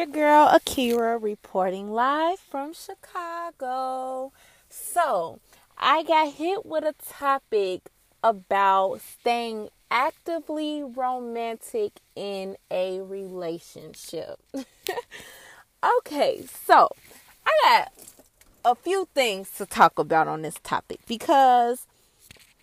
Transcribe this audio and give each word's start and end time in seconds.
your 0.00 0.06
girl 0.06 0.48
Akira 0.50 1.18
reporting 1.18 1.92
live 1.92 2.38
from 2.38 2.72
Chicago. 2.72 4.32
So, 4.70 5.40
I 5.76 6.02
got 6.04 6.32
hit 6.32 6.64
with 6.64 6.84
a 6.84 6.94
topic 7.06 7.82
about 8.24 9.02
staying 9.02 9.68
actively 9.90 10.82
romantic 10.82 12.00
in 12.16 12.56
a 12.70 13.02
relationship. 13.02 14.40
okay, 15.98 16.46
so 16.66 16.88
I 17.44 17.50
got 17.62 17.92
a 18.64 18.74
few 18.74 19.06
things 19.14 19.50
to 19.58 19.66
talk 19.66 19.98
about 19.98 20.26
on 20.28 20.40
this 20.40 20.56
topic 20.62 21.00
because 21.06 21.86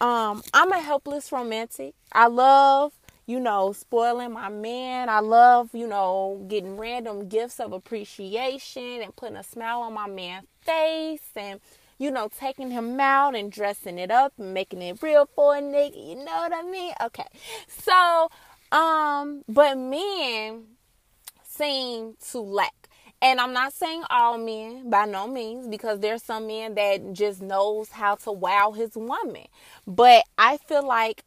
um 0.02 0.42
I'm 0.56 0.72
a 0.72 0.80
helpless 0.80 1.32
romantic. 1.32 1.94
I 2.12 2.26
love 2.26 2.94
you 3.28 3.42
know, 3.42 3.74
spoiling 3.74 4.32
my 4.32 4.50
man. 4.50 5.10
I 5.10 5.20
love, 5.20 5.70
you 5.74 5.86
know, 5.86 6.44
getting 6.48 6.78
random 6.78 7.28
gifts 7.28 7.60
of 7.60 7.74
appreciation 7.74 9.02
and 9.02 9.16
putting 9.16 9.36
a 9.36 9.44
smile 9.44 9.82
on 9.82 9.94
my 9.94 10.08
man's 10.08 10.48
face 10.62 11.30
and, 11.36 11.60
you 12.00 12.10
know, 12.10 12.30
taking 12.40 12.72
him 12.72 13.00
out 13.00 13.36
and 13.36 13.52
dressing 13.52 14.00
it 14.00 14.10
up 14.10 14.34
and 14.40 14.54
making 14.54 14.82
it 14.82 15.04
real 15.04 15.30
for 15.36 15.58
a 15.58 15.62
nigga. 15.62 16.10
You 16.10 16.16
know 16.16 16.24
what 16.24 16.54
I 16.54 16.64
mean? 16.64 16.94
Okay. 17.04 17.28
So, 17.68 18.30
um, 18.72 19.44
but 19.50 19.78
men 19.78 20.64
seem 21.44 22.16
to 22.32 22.40
lack. 22.40 22.74
And 23.22 23.42
I'm 23.42 23.52
not 23.52 23.74
saying 23.74 24.04
all 24.12 24.38
men 24.38 24.90
by 24.92 25.06
no 25.06 25.28
means 25.28 25.68
because 25.68 26.00
there's 26.00 26.24
some 26.24 26.48
men 26.48 26.76
that 26.76 27.14
just 27.14 27.42
knows 27.42 27.90
how 27.90 28.16
to 28.16 28.32
wow 28.32 28.72
his 28.72 28.96
woman. 28.96 29.48
But 29.88 30.24
I 30.38 30.58
feel 30.58 30.88
like 30.88 31.24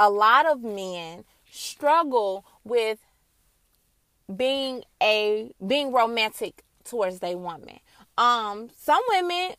a 0.00 0.10
lot 0.10 0.46
of 0.46 0.62
men 0.64 1.24
struggle 1.52 2.44
with 2.64 2.98
being 4.34 4.82
a 5.02 5.52
being 5.64 5.92
romantic 5.92 6.64
towards 6.84 7.20
their 7.20 7.36
woman. 7.36 7.78
Um, 8.16 8.70
some 8.76 9.02
women, 9.10 9.52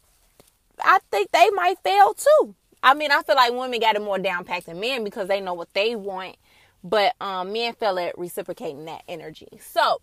I 0.84 0.98
think 1.12 1.32
they 1.32 1.50
might 1.52 1.78
fail 1.84 2.16
too. 2.16 2.56
I 2.82 2.96
mean, 2.96 3.12
I 3.12 3.22
feel 3.22 3.36
like 3.36 3.54
women 3.54 3.80
got 3.80 3.96
it 3.96 4.02
more 4.02 4.18
down 4.18 4.44
packed 4.44 4.66
than 4.66 4.80
men 4.80 5.04
because 5.04 5.28
they 5.28 5.40
know 5.40 5.54
what 5.54 5.72
they 5.76 5.96
want, 5.96 6.38
but 6.84 7.14
um, 7.22 7.54
men 7.54 7.74
fail 7.74 8.00
at 8.00 8.18
reciprocating 8.18 8.86
that 8.86 9.04
energy. 9.08 9.48
So, 9.60 10.00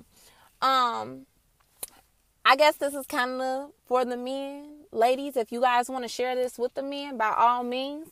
um, 0.62 1.27
I 2.44 2.55
guess 2.56 2.77
this 2.77 2.94
is 2.94 3.06
kind 3.06 3.42
of 3.42 3.72
for 3.86 4.05
the 4.05 4.16
men, 4.16 4.84
ladies. 4.92 5.36
If 5.36 5.50
you 5.50 5.61
guys 5.61 5.89
want 5.89 6.05
to 6.05 6.09
share 6.09 6.36
this 6.36 6.59
with 6.59 6.75
the 6.75 6.83
men, 6.83 7.16
by 7.16 7.34
all 7.36 7.64
means. 7.64 8.09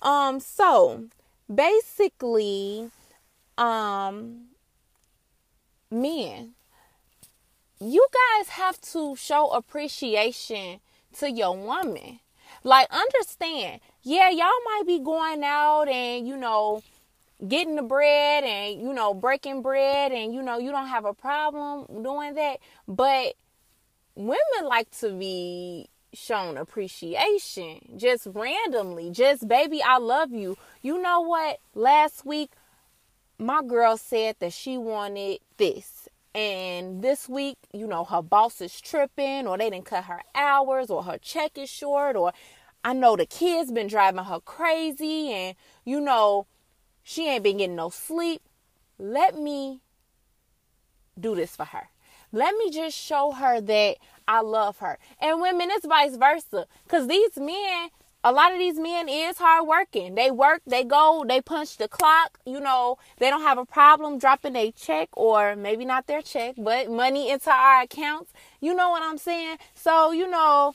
Um, 0.00 0.40
so 0.40 1.08
basically 1.52 2.90
um 3.56 4.48
men 5.90 6.54
you 7.80 8.06
guys 8.12 8.48
have 8.50 8.80
to 8.80 9.14
show 9.16 9.48
appreciation 9.50 10.80
to 11.16 11.30
your 11.30 11.56
woman. 11.56 12.20
Like 12.64 12.88
understand 12.90 13.80
yeah 14.02 14.30
y'all 14.30 14.48
might 14.64 14.82
be 14.86 14.98
going 14.98 15.42
out 15.44 15.88
and 15.88 16.26
you 16.26 16.36
know 16.36 16.82
getting 17.46 17.76
the 17.76 17.82
bread 17.82 18.44
and 18.44 18.80
you 18.80 18.92
know 18.92 19.14
breaking 19.14 19.62
bread 19.62 20.12
and 20.12 20.34
you 20.34 20.42
know 20.42 20.58
you 20.58 20.70
don't 20.70 20.88
have 20.88 21.04
a 21.04 21.14
problem 21.14 22.02
doing 22.02 22.34
that. 22.34 22.58
But 22.86 23.34
women 24.14 24.64
like 24.64 24.90
to 24.98 25.12
be 25.12 25.88
shown 26.12 26.56
appreciation 26.56 27.80
just 27.96 28.26
randomly. 28.32 29.10
Just, 29.10 29.46
baby, 29.46 29.82
I 29.82 29.98
love 29.98 30.32
you. 30.32 30.56
You 30.82 31.00
know 31.00 31.20
what? 31.20 31.58
Last 31.74 32.24
week, 32.24 32.52
my 33.38 33.62
girl 33.62 33.96
said 33.96 34.36
that 34.40 34.52
she 34.52 34.78
wanted 34.78 35.38
this. 35.56 36.08
And 36.34 37.02
this 37.02 37.28
week, 37.28 37.56
you 37.72 37.86
know, 37.86 38.04
her 38.04 38.22
boss 38.22 38.60
is 38.60 38.80
tripping, 38.80 39.46
or 39.46 39.58
they 39.58 39.70
didn't 39.70 39.86
cut 39.86 40.04
her 40.04 40.22
hours, 40.34 40.90
or 40.90 41.02
her 41.02 41.18
check 41.18 41.56
is 41.58 41.70
short, 41.70 42.16
or 42.16 42.32
I 42.84 42.92
know 42.92 43.16
the 43.16 43.26
kids 43.26 43.72
been 43.72 43.88
driving 43.88 44.24
her 44.24 44.40
crazy, 44.40 45.32
and 45.32 45.56
you 45.84 46.00
know, 46.00 46.46
she 47.02 47.28
ain't 47.28 47.42
been 47.42 47.56
getting 47.56 47.76
no 47.76 47.90
sleep. 47.90 48.42
Let 48.98 49.38
me 49.38 49.80
do 51.18 51.34
this 51.34 51.56
for 51.56 51.64
her. 51.64 51.88
Let 52.32 52.54
me 52.56 52.70
just 52.70 52.96
show 52.96 53.32
her 53.32 53.60
that 53.60 53.96
I 54.26 54.40
love 54.40 54.78
her. 54.78 54.98
And 55.20 55.40
women, 55.40 55.68
it's 55.70 55.86
vice 55.86 56.16
versa. 56.16 56.66
Because 56.84 57.08
these 57.08 57.36
men, 57.36 57.88
a 58.22 58.32
lot 58.32 58.52
of 58.52 58.58
these 58.58 58.78
men 58.78 59.08
is 59.08 59.38
hardworking. 59.38 60.14
They 60.14 60.30
work, 60.30 60.60
they 60.66 60.84
go, 60.84 61.24
they 61.26 61.40
punch 61.40 61.78
the 61.78 61.88
clock. 61.88 62.38
You 62.44 62.60
know, 62.60 62.98
they 63.18 63.30
don't 63.30 63.42
have 63.42 63.58
a 63.58 63.64
problem 63.64 64.18
dropping 64.18 64.56
a 64.56 64.70
check 64.72 65.08
or 65.12 65.56
maybe 65.56 65.84
not 65.84 66.06
their 66.06 66.22
check, 66.22 66.56
but 66.58 66.90
money 66.90 67.30
into 67.30 67.50
our 67.50 67.82
accounts. 67.82 68.32
You 68.60 68.74
know 68.74 68.90
what 68.90 69.02
I'm 69.02 69.18
saying? 69.18 69.58
So, 69.74 70.12
you 70.12 70.28
know, 70.28 70.74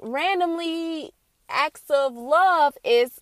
randomly 0.00 1.12
acts 1.48 1.90
of 1.90 2.14
love 2.14 2.74
is 2.82 3.20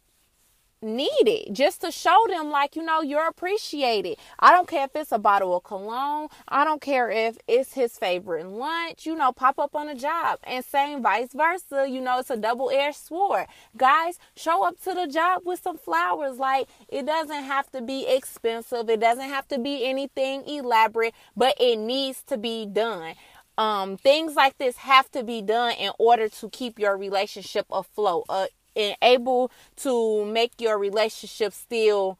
needed 0.82 1.54
just 1.54 1.80
to 1.82 1.90
show 1.90 2.26
them 2.28 2.50
like 2.50 2.76
you 2.76 2.82
know 2.82 3.02
you're 3.02 3.26
appreciated. 3.28 4.18
I 4.38 4.52
don't 4.52 4.68
care 4.68 4.84
if 4.84 4.96
it's 4.96 5.12
a 5.12 5.18
bottle 5.18 5.56
of 5.56 5.64
cologne. 5.64 6.28
I 6.48 6.64
don't 6.64 6.80
care 6.80 7.10
if 7.10 7.38
it's 7.46 7.74
his 7.74 7.98
favorite 7.98 8.46
lunch. 8.46 9.06
You 9.06 9.14
know 9.14 9.32
pop 9.32 9.58
up 9.58 9.74
on 9.74 9.88
a 9.88 9.94
job 9.94 10.38
and 10.44 10.64
same 10.64 11.02
vice 11.02 11.32
versa. 11.32 11.88
You 11.88 12.00
know 12.00 12.18
it's 12.18 12.30
a 12.30 12.36
double-edged 12.36 12.96
sword. 12.96 13.46
Guys 13.76 14.18
show 14.36 14.66
up 14.66 14.80
to 14.82 14.94
the 14.94 15.06
job 15.06 15.42
with 15.44 15.62
some 15.62 15.78
flowers. 15.78 16.38
Like 16.38 16.68
it 16.88 17.06
doesn't 17.06 17.44
have 17.44 17.70
to 17.72 17.82
be 17.82 18.06
expensive. 18.06 18.88
It 18.88 19.00
doesn't 19.00 19.28
have 19.28 19.48
to 19.48 19.58
be 19.58 19.84
anything 19.84 20.46
elaborate 20.46 21.14
but 21.36 21.54
it 21.60 21.76
needs 21.78 22.22
to 22.24 22.38
be 22.38 22.66
done. 22.66 23.14
Um, 23.58 23.96
things 23.96 24.34
like 24.34 24.56
this 24.58 24.76
have 24.78 25.10
to 25.12 25.22
be 25.22 25.42
done 25.42 25.72
in 25.72 25.92
order 25.98 26.28
to 26.28 26.50
keep 26.50 26.78
your 26.78 26.96
relationship 26.96 27.66
afloat. 27.70 28.24
Uh, 28.28 28.46
and 28.76 28.96
able 29.02 29.50
to 29.76 30.24
make 30.24 30.60
your 30.60 30.78
relationship 30.78 31.52
still 31.52 32.18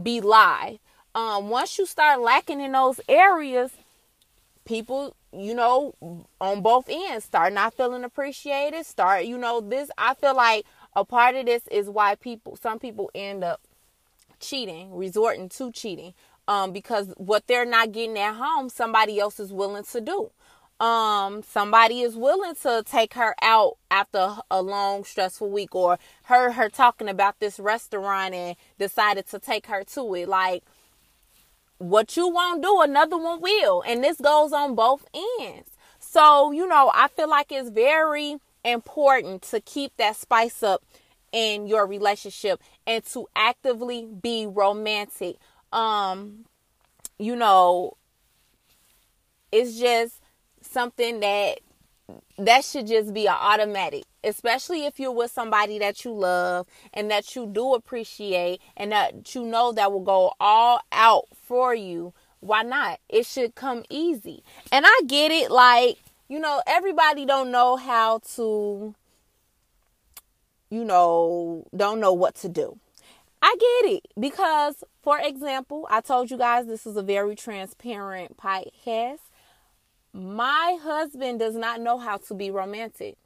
be 0.00 0.20
live. 0.20 0.78
Um, 1.14 1.48
once 1.48 1.78
you 1.78 1.86
start 1.86 2.20
lacking 2.20 2.60
in 2.60 2.72
those 2.72 3.00
areas, 3.08 3.72
people, 4.64 5.16
you 5.32 5.54
know, 5.54 5.94
on 6.40 6.62
both 6.62 6.86
ends 6.88 7.24
start 7.24 7.52
not 7.52 7.74
feeling 7.74 8.04
appreciated. 8.04 8.86
Start, 8.86 9.24
you 9.24 9.36
know, 9.36 9.60
this. 9.60 9.90
I 9.98 10.14
feel 10.14 10.36
like 10.36 10.64
a 10.94 11.04
part 11.04 11.34
of 11.34 11.46
this 11.46 11.66
is 11.68 11.88
why 11.88 12.14
people, 12.14 12.56
some 12.56 12.78
people 12.78 13.10
end 13.14 13.42
up 13.42 13.60
cheating, 14.38 14.94
resorting 14.94 15.48
to 15.50 15.72
cheating, 15.72 16.14
um, 16.48 16.72
because 16.72 17.12
what 17.16 17.46
they're 17.46 17.66
not 17.66 17.92
getting 17.92 18.18
at 18.18 18.34
home, 18.34 18.68
somebody 18.68 19.18
else 19.18 19.40
is 19.40 19.52
willing 19.52 19.84
to 19.84 20.00
do 20.00 20.30
um 20.80 21.42
somebody 21.42 22.00
is 22.00 22.16
willing 22.16 22.54
to 22.54 22.82
take 22.86 23.12
her 23.14 23.34
out 23.42 23.76
after 23.90 24.36
a 24.50 24.62
long 24.62 25.04
stressful 25.04 25.50
week 25.50 25.74
or 25.74 25.98
heard 26.24 26.52
her 26.52 26.70
talking 26.70 27.08
about 27.08 27.38
this 27.38 27.60
restaurant 27.60 28.32
and 28.34 28.56
decided 28.78 29.26
to 29.28 29.38
take 29.38 29.66
her 29.66 29.84
to 29.84 30.14
it. 30.14 30.26
Like 30.26 30.64
what 31.76 32.16
you 32.16 32.28
won't 32.28 32.62
do 32.62 32.80
another 32.80 33.18
one 33.18 33.40
will. 33.42 33.82
And 33.86 34.02
this 34.02 34.18
goes 34.20 34.52
on 34.52 34.74
both 34.74 35.06
ends. 35.40 35.70
So 35.98 36.50
you 36.50 36.66
know 36.66 36.90
i 36.94 37.08
feel 37.08 37.28
like 37.28 37.52
it's 37.52 37.68
very 37.68 38.36
important 38.64 39.42
to 39.42 39.60
keep 39.60 39.94
that 39.98 40.16
spice 40.16 40.62
up 40.62 40.82
in 41.32 41.66
your 41.66 41.86
relationship 41.86 42.60
and 42.86 43.04
to 43.04 43.26
actively 43.36 44.06
be 44.06 44.46
romantic. 44.46 45.36
Um 45.72 46.46
you 47.18 47.36
know 47.36 47.98
it's 49.52 49.78
just 49.78 50.19
something 50.60 51.20
that 51.20 51.60
that 52.38 52.64
should 52.64 52.88
just 52.88 53.14
be 53.14 53.26
an 53.26 53.36
automatic 53.38 54.02
especially 54.24 54.84
if 54.84 54.98
you're 54.98 55.12
with 55.12 55.30
somebody 55.30 55.78
that 55.78 56.04
you 56.04 56.12
love 56.12 56.66
and 56.92 57.08
that 57.10 57.36
you 57.36 57.46
do 57.46 57.74
appreciate 57.74 58.60
and 58.76 58.90
that 58.90 59.34
you 59.34 59.44
know 59.44 59.70
that 59.72 59.92
will 59.92 60.00
go 60.00 60.32
all 60.40 60.80
out 60.90 61.26
for 61.46 61.72
you 61.74 62.12
why 62.40 62.62
not? 62.62 62.98
It 63.08 63.26
should 63.26 63.54
come 63.54 63.84
easy. 63.90 64.42
And 64.72 64.84
i 64.86 65.00
get 65.06 65.30
it 65.30 65.50
like 65.50 65.98
you 66.28 66.38
know 66.40 66.62
everybody 66.66 67.24
don't 67.26 67.50
know 67.50 67.76
how 67.76 68.20
to 68.34 68.94
you 70.70 70.84
know 70.84 71.66
don't 71.76 72.00
know 72.00 72.12
what 72.12 72.34
to 72.36 72.48
do. 72.48 72.78
I 73.42 73.54
get 73.58 73.90
it 73.92 74.06
because 74.18 74.84
for 75.02 75.18
example 75.18 75.86
i 75.90 76.02
told 76.02 76.30
you 76.30 76.36
guys 76.36 76.66
this 76.66 76.86
is 76.86 76.96
a 76.96 77.02
very 77.02 77.34
transparent 77.34 78.36
podcast 78.36 79.20
my 80.12 80.78
husband 80.82 81.38
does 81.38 81.54
not 81.54 81.80
know 81.80 81.98
how 81.98 82.16
to 82.18 82.34
be 82.34 82.50
romantic. 82.50 83.16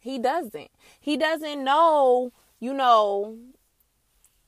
He 0.00 0.18
doesn't. 0.18 0.70
He 1.00 1.16
doesn't 1.16 1.62
know, 1.62 2.32
you 2.58 2.72
know, 2.74 3.38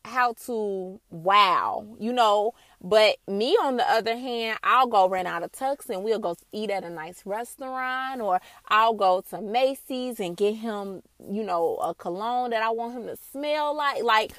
how 0.04 0.34
to 0.46 1.00
wow, 1.10 1.86
you 1.98 2.12
know. 2.12 2.52
But 2.80 3.16
me, 3.26 3.56
on 3.62 3.76
the 3.76 3.88
other 3.90 4.16
hand, 4.16 4.58
I'll 4.62 4.86
go 4.86 5.08
rent 5.08 5.28
out 5.28 5.42
a 5.42 5.48
tux 5.48 5.88
and 5.88 6.04
we'll 6.04 6.18
go 6.18 6.36
eat 6.52 6.70
at 6.70 6.84
a 6.84 6.90
nice 6.90 7.22
restaurant, 7.24 8.20
or 8.20 8.40
I'll 8.68 8.94
go 8.94 9.22
to 9.30 9.40
Macy's 9.40 10.20
and 10.20 10.36
get 10.36 10.56
him, 10.56 11.02
you 11.30 11.42
know, 11.42 11.76
a 11.76 11.94
cologne 11.94 12.50
that 12.50 12.62
I 12.62 12.70
want 12.70 12.94
him 12.94 13.06
to 13.06 13.16
smell 13.16 13.74
like, 13.74 14.02
like 14.02 14.32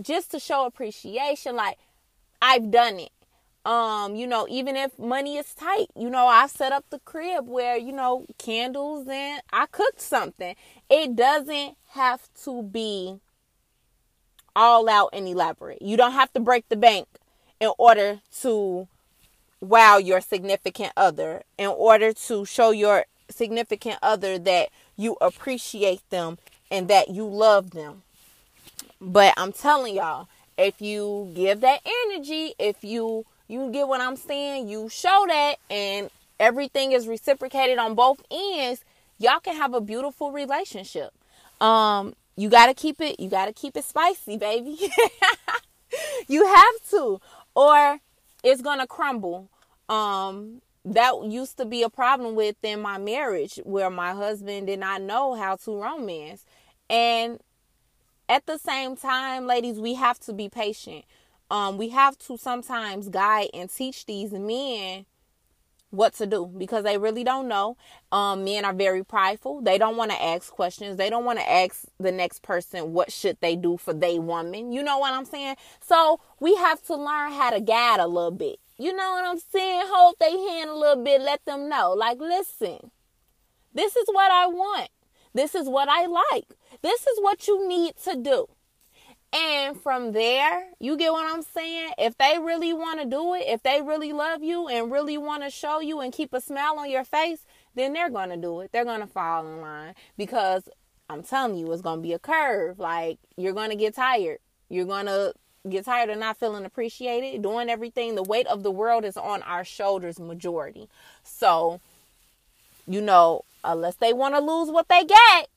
just 0.00 0.30
to 0.30 0.38
show 0.38 0.64
appreciation. 0.64 1.56
Like 1.56 1.78
I've 2.40 2.70
done 2.70 3.00
it. 3.00 3.10
Um, 3.64 4.14
you 4.14 4.26
know, 4.26 4.46
even 4.50 4.76
if 4.76 4.98
money 4.98 5.38
is 5.38 5.54
tight, 5.54 5.86
you 5.96 6.10
know, 6.10 6.26
I 6.26 6.46
set 6.48 6.72
up 6.72 6.84
the 6.90 6.98
crib 6.98 7.48
where, 7.48 7.78
you 7.78 7.92
know, 7.92 8.26
candles 8.36 9.08
and 9.08 9.40
I 9.52 9.66
cooked 9.66 10.02
something. 10.02 10.54
It 10.90 11.16
doesn't 11.16 11.76
have 11.90 12.28
to 12.44 12.62
be 12.62 13.20
all 14.54 14.88
out 14.88 15.10
and 15.14 15.26
elaborate. 15.26 15.80
You 15.80 15.96
don't 15.96 16.12
have 16.12 16.32
to 16.34 16.40
break 16.40 16.68
the 16.68 16.76
bank 16.76 17.08
in 17.58 17.70
order 17.78 18.20
to 18.42 18.86
wow 19.60 19.96
your 19.96 20.20
significant 20.20 20.92
other, 20.96 21.42
in 21.56 21.68
order 21.68 22.12
to 22.12 22.44
show 22.44 22.70
your 22.70 23.06
significant 23.30 23.98
other 24.02 24.38
that 24.38 24.68
you 24.96 25.16
appreciate 25.22 26.08
them 26.10 26.36
and 26.70 26.88
that 26.88 27.08
you 27.08 27.26
love 27.26 27.70
them. 27.70 28.02
But 29.00 29.32
I'm 29.36 29.52
telling 29.52 29.96
y'all, 29.96 30.28
if 30.58 30.80
you 30.80 31.32
give 31.34 31.60
that 31.62 31.80
energy, 31.84 32.54
if 32.58 32.84
you 32.84 33.24
you 33.48 33.70
get 33.70 33.88
what 33.88 34.00
I'm 34.00 34.16
saying, 34.16 34.68
you 34.68 34.88
show 34.88 35.24
that 35.28 35.56
and 35.70 36.10
everything 36.40 36.92
is 36.92 37.06
reciprocated 37.06 37.78
on 37.78 37.94
both 37.94 38.22
ends, 38.30 38.84
y'all 39.18 39.40
can 39.40 39.56
have 39.56 39.74
a 39.74 39.80
beautiful 39.80 40.32
relationship. 40.32 41.12
Um 41.60 42.14
you 42.36 42.48
got 42.48 42.66
to 42.66 42.74
keep 42.74 43.00
it 43.00 43.20
you 43.20 43.28
got 43.28 43.46
to 43.46 43.52
keep 43.52 43.76
it 43.76 43.84
spicy, 43.84 44.36
baby. 44.36 44.76
you 46.28 46.46
have 46.46 46.90
to 46.90 47.20
or 47.54 47.98
it's 48.42 48.62
to 48.62 48.86
crumble. 48.86 49.48
Um 49.88 50.62
that 50.84 51.14
used 51.24 51.56
to 51.56 51.64
be 51.64 51.82
a 51.82 51.88
problem 51.88 52.34
within 52.34 52.80
my 52.80 52.98
marriage 52.98 53.58
where 53.64 53.90
my 53.90 54.12
husband 54.12 54.66
did 54.66 54.78
not 54.78 55.00
know 55.00 55.34
how 55.34 55.56
to 55.56 55.80
romance. 55.80 56.44
And 56.90 57.40
at 58.28 58.46
the 58.46 58.58
same 58.58 58.96
time, 58.96 59.46
ladies, 59.46 59.78
we 59.78 59.94
have 59.94 60.18
to 60.20 60.32
be 60.32 60.48
patient. 60.48 61.04
Um, 61.50 61.78
we 61.78 61.90
have 61.90 62.18
to 62.18 62.36
sometimes 62.36 63.08
guide 63.08 63.48
and 63.54 63.70
teach 63.70 64.06
these 64.06 64.32
men 64.32 65.06
what 65.90 66.14
to 66.14 66.26
do 66.26 66.46
because 66.46 66.84
they 66.84 66.98
really 66.98 67.24
don't 67.24 67.48
know. 67.48 67.76
Um, 68.12 68.44
men 68.44 68.64
are 68.64 68.74
very 68.74 69.04
prideful. 69.04 69.60
They 69.62 69.78
don't 69.78 69.96
want 69.96 70.10
to 70.10 70.22
ask 70.22 70.52
questions. 70.52 70.96
They 70.96 71.08
don't 71.08 71.24
want 71.24 71.38
to 71.38 71.50
ask 71.50 71.84
the 71.98 72.12
next 72.12 72.42
person 72.42 72.92
what 72.92 73.12
should 73.12 73.38
they 73.40 73.56
do 73.56 73.76
for 73.76 73.92
they 73.92 74.18
woman. 74.18 74.72
You 74.72 74.82
know 74.82 74.98
what 74.98 75.14
I'm 75.14 75.24
saying? 75.24 75.56
So 75.80 76.20
we 76.40 76.54
have 76.56 76.82
to 76.84 76.96
learn 76.96 77.32
how 77.32 77.50
to 77.50 77.60
guide 77.60 78.00
a 78.00 78.06
little 78.06 78.30
bit. 78.30 78.58
You 78.76 78.94
know 78.94 79.12
what 79.12 79.24
I'm 79.24 79.38
saying? 79.38 79.82
Hold 79.86 80.16
their 80.18 80.30
hand 80.30 80.70
a 80.70 80.74
little 80.74 81.04
bit, 81.04 81.20
let 81.20 81.44
them 81.44 81.68
know. 81.68 81.92
Like, 81.92 82.18
listen, 82.18 82.90
this 83.72 83.94
is 83.94 84.06
what 84.08 84.30
I 84.32 84.48
want. 84.48 84.88
This 85.32 85.54
is 85.54 85.68
what 85.68 85.88
I 85.88 86.06
like. 86.06 86.46
This 86.82 87.02
is 87.02 87.18
what 87.20 87.46
you 87.46 87.68
need 87.68 87.96
to 88.04 88.16
do. 88.16 88.48
And 89.34 89.80
from 89.80 90.12
there, 90.12 90.68
you 90.78 90.96
get 90.96 91.12
what 91.12 91.24
I'm 91.24 91.42
saying? 91.42 91.90
If 91.98 92.16
they 92.18 92.38
really 92.40 92.72
want 92.72 93.00
to 93.00 93.06
do 93.06 93.34
it, 93.34 93.42
if 93.48 93.64
they 93.64 93.82
really 93.82 94.12
love 94.12 94.44
you 94.44 94.68
and 94.68 94.92
really 94.92 95.18
want 95.18 95.42
to 95.42 95.50
show 95.50 95.80
you 95.80 96.00
and 96.00 96.12
keep 96.12 96.32
a 96.32 96.40
smile 96.40 96.78
on 96.78 96.88
your 96.88 97.02
face, 97.02 97.40
then 97.74 97.92
they're 97.92 98.10
going 98.10 98.28
to 98.28 98.36
do 98.36 98.60
it. 98.60 98.70
They're 98.70 98.84
going 98.84 99.00
to 99.00 99.08
fall 99.08 99.44
in 99.48 99.60
line 99.60 99.94
because 100.16 100.68
I'm 101.10 101.24
telling 101.24 101.56
you, 101.56 101.72
it's 101.72 101.82
going 101.82 101.98
to 101.98 102.02
be 102.02 102.12
a 102.12 102.18
curve. 102.20 102.78
Like, 102.78 103.18
you're 103.36 103.52
going 103.52 103.70
to 103.70 103.76
get 103.76 103.96
tired. 103.96 104.38
You're 104.68 104.84
going 104.84 105.06
to 105.06 105.34
get 105.68 105.84
tired 105.84 106.10
of 106.10 106.18
not 106.18 106.36
feeling 106.36 106.64
appreciated, 106.64 107.42
doing 107.42 107.68
everything. 107.68 108.14
The 108.14 108.22
weight 108.22 108.46
of 108.46 108.62
the 108.62 108.70
world 108.70 109.04
is 109.04 109.16
on 109.16 109.42
our 109.42 109.64
shoulders, 109.64 110.20
majority. 110.20 110.88
So, 111.24 111.80
you 112.86 113.00
know, 113.00 113.44
unless 113.64 113.96
they 113.96 114.12
want 114.12 114.36
to 114.36 114.40
lose 114.40 114.70
what 114.70 114.88
they 114.88 115.04
get, 115.04 115.48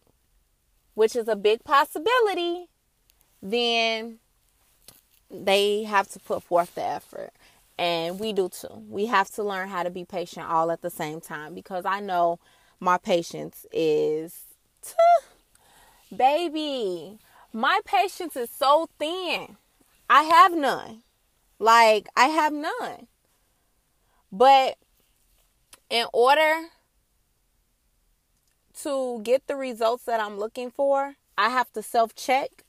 which 0.95 1.15
is 1.15 1.27
a 1.27 1.35
big 1.35 1.63
possibility, 1.63 2.69
then 3.41 4.19
they 5.29 5.83
have 5.83 6.07
to 6.09 6.19
put 6.19 6.43
forth 6.43 6.75
the 6.75 6.83
effort. 6.83 7.31
And 7.77 8.19
we 8.19 8.33
do 8.33 8.49
too. 8.49 8.83
We 8.89 9.05
have 9.05 9.29
to 9.31 9.43
learn 9.43 9.69
how 9.69 9.83
to 9.83 9.89
be 9.89 10.03
patient 10.03 10.47
all 10.49 10.71
at 10.71 10.81
the 10.81 10.89
same 10.89 11.21
time 11.21 11.53
because 11.53 11.85
I 11.85 11.99
know 11.99 12.39
my 12.79 12.97
patience 12.97 13.65
is, 13.71 14.45
baby, 16.15 17.19
my 17.53 17.79
patience 17.85 18.35
is 18.35 18.49
so 18.49 18.89
thin. 18.97 19.57
I 20.09 20.23
have 20.23 20.55
none. 20.55 21.03
Like, 21.59 22.07
I 22.15 22.25
have 22.25 22.53
none. 22.53 23.07
But 24.31 24.77
in 25.89 26.05
order 26.13 26.67
to 28.81 29.21
get 29.23 29.47
the 29.47 29.55
results 29.55 30.03
that 30.05 30.19
I'm 30.19 30.37
looking 30.37 30.69
for, 30.69 31.15
I 31.37 31.49
have 31.49 31.71
to 31.73 31.81
self 31.81 32.15
check 32.15 32.63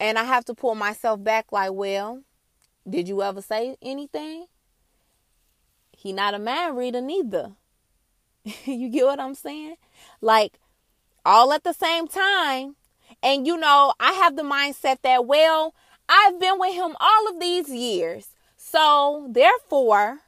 and 0.00 0.18
I 0.18 0.24
have 0.24 0.46
to 0.46 0.54
pull 0.54 0.74
myself 0.74 1.22
back 1.22 1.52
like, 1.52 1.72
well, 1.72 2.22
did 2.88 3.06
you 3.06 3.22
ever 3.22 3.42
say 3.42 3.76
anything? 3.82 4.46
He 5.92 6.14
not 6.14 6.32
a 6.32 6.38
mind 6.38 6.78
reader 6.78 7.02
neither. 7.02 7.52
you 8.64 8.88
get 8.88 9.04
what 9.04 9.20
I'm 9.20 9.34
saying? 9.34 9.76
Like 10.22 10.58
all 11.24 11.52
at 11.52 11.62
the 11.62 11.74
same 11.74 12.08
time. 12.08 12.76
And 13.22 13.46
you 13.46 13.58
know, 13.58 13.92
I 14.00 14.12
have 14.12 14.36
the 14.36 14.42
mindset 14.42 15.02
that, 15.02 15.26
well, 15.26 15.74
I've 16.08 16.40
been 16.40 16.58
with 16.58 16.74
him 16.74 16.96
all 16.98 17.28
of 17.28 17.38
these 17.38 17.68
years. 17.68 18.28
So 18.56 19.28
therefore, 19.30 20.20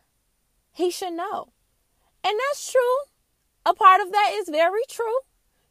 he 0.73 0.91
should 0.91 1.15
know. 1.15 1.53
And 2.23 2.39
that's 2.39 2.71
true. 2.71 2.81
A 3.65 3.73
part 3.73 4.03
of 4.03 4.13
that 4.13 4.33
is 4.35 4.49
very 4.49 4.83
true. 4.89 5.21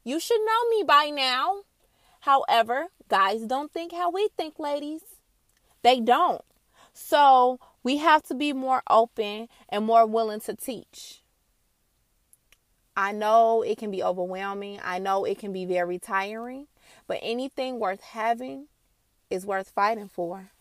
You 0.04 0.20
should 0.20 0.42
know 0.42 0.70
me 0.70 0.84
by 0.84 1.12
now. 1.14 1.62
However, 2.22 2.88
guys 3.12 3.42
don't 3.42 3.74
think 3.74 3.92
how 3.92 4.10
we 4.10 4.30
think, 4.38 4.58
ladies. 4.58 5.02
They 5.84 6.00
don't. 6.00 6.42
So 6.94 7.60
we 7.84 7.98
have 7.98 8.24
to 8.24 8.34
be 8.34 8.54
more 8.54 8.82
open 8.90 9.50
and 9.68 9.86
more 9.86 10.06
willing 10.06 10.40
to 10.42 10.56
teach. 10.56 11.22
I 12.96 13.12
know 13.12 13.64
it 13.64 13.78
can 13.78 13.92
be 13.92 14.02
overwhelming. 14.02 14.80
I 14.82 15.00
know 15.00 15.26
it 15.26 15.40
can 15.40 15.52
be 15.52 15.66
very 15.66 16.00
tiring, 16.00 16.68
but 17.06 17.20
anything 17.22 17.80
worth 17.80 18.02
having 18.02 18.68
is 19.30 19.46
worth 19.46 19.70
fighting 19.70 20.08
for. 20.08 20.52